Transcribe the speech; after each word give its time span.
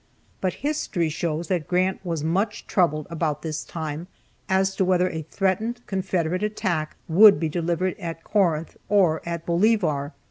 But 0.41 0.53
history 0.65 1.09
shows 1.09 1.47
that 1.49 1.67
Grant 1.67 2.03
was 2.03 2.23
much 2.23 2.65
troubled 2.65 3.05
about 3.11 3.43
this 3.43 3.63
time 3.63 4.07
as 4.49 4.75
to 4.77 4.83
whether 4.83 5.07
a 5.07 5.21
threatened 5.29 5.81
Confederate 5.85 6.41
attack 6.41 6.95
would 7.07 7.39
be 7.39 7.49
delivered 7.49 7.95
at 7.99 8.23
Corinth 8.23 8.77
or 8.89 9.21
at 9.27 9.45
Bolivar. 9.45 10.13